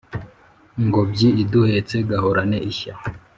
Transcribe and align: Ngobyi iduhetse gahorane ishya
Ngobyi 0.85 1.27
iduhetse 1.43 1.95
gahorane 2.09 2.57
ishya 2.71 2.93